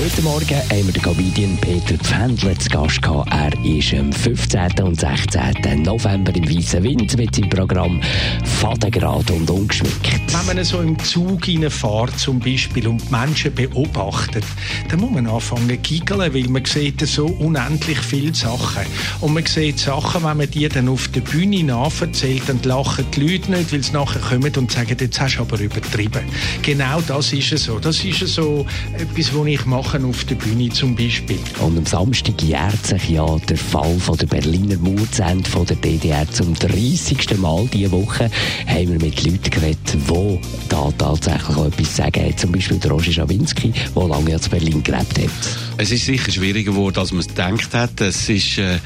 [0.00, 3.32] Heute Morgen haben wir den Comedian Peter Pfändler zu Gast gehabt.
[3.32, 4.84] Er ist am 15.
[4.84, 5.82] und 16.
[5.82, 8.00] November im Weißen Wind mit seinem Programm
[8.44, 10.22] Fadengrad und ungeschmückt.
[10.28, 14.44] Wenn man so im Zug fährt zum Beispiel und die Menschen beobachtet,
[14.88, 18.84] dann muss man anfangen zu giggeln, weil man sieht so unendlich viele Sachen.
[19.20, 23.20] Und man sieht Sachen, wenn man die dann auf der Bühne nacherzählt, dann lachen die
[23.20, 26.22] Leute nicht, weil sie nachher kommen und sagen, jetzt hast du aber übertrieben.
[26.62, 27.80] Genau das ist es so.
[27.80, 28.64] Das ist so
[28.96, 31.38] etwas, was ich mache auf der Bühne zum Beispiel.
[31.60, 35.06] Und am Samstag jährt sich ja der Fall von der Berliner Mauer
[35.46, 37.38] von der DDR zum 30.
[37.38, 38.30] Mal diese Woche
[38.66, 42.36] haben wir mit Leuten geredet, die da tatsächlich etwas sagen.
[42.36, 45.67] Zum Beispiel der Roger Schawinski, der lange in Berlin gelebt hat.
[45.80, 48.00] Es ist sicher schwieriger geworden, als man es gedacht hat.
[48.00, 48.80] Es ist äh,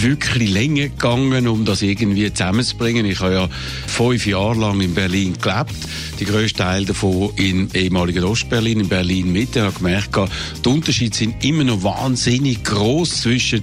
[0.00, 3.04] wirklich länger gegangen, um das irgendwie zusammenzubringen.
[3.04, 3.48] Ich habe ja
[3.88, 5.74] fünf Jahre lang in Berlin gelebt.
[6.20, 9.58] Die grösste Teil davon in ehemaligen Ostberlin, in Berlin Mitte.
[9.58, 10.16] Ich habe gemerkt,
[10.64, 13.62] die Unterschiede sind immer noch wahnsinnig groß zwischen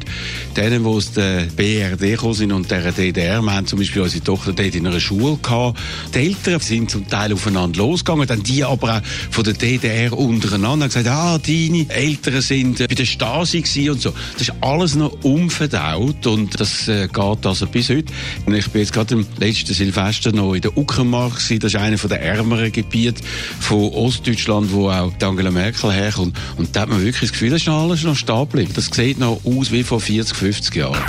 [0.57, 3.41] denen, die aus der BRD gekommen sind und der DDR.
[3.41, 5.79] Wir haben zum Beispiel unsere Tochter dort in einer Schule gehabt.
[6.13, 10.87] Die Eltern sind zum Teil aufeinander losgegangen, dann die aber auch von der DDR untereinander
[10.87, 14.13] gesagt, ah, deine Eltern sind sind bei der Stasi und so.
[14.33, 18.11] Das ist alles noch umverdaut und das äh, geht also bis heute.
[18.45, 21.59] Und ich bin jetzt gerade im letzten Silvester noch in der Uckermark gewesen.
[21.59, 23.23] Das ist einer der ärmeren Gebiete
[23.59, 26.37] von Ostdeutschland, wo auch Angela Merkel herkommt.
[26.57, 28.71] Und da hat man wirklich das Gefühl, das ist noch alles noch geblieben.
[28.75, 31.01] Das sieht noch aus wie vor 40, 50 Jahren.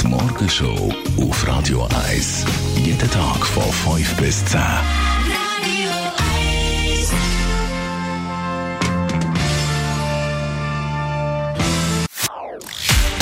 [0.00, 2.44] Die Morgenshow auf Radio 1.
[2.84, 4.60] Jeden Tag von 5 bis 10.